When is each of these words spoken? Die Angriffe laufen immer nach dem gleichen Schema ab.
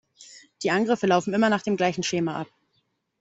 Die 0.63 0.71
Angriffe 0.71 1.05
laufen 1.05 1.31
immer 1.35 1.51
nach 1.51 1.61
dem 1.61 1.77
gleichen 1.77 2.01
Schema 2.01 2.35
ab. 2.41 2.47